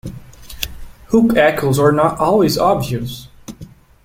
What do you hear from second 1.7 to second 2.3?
are not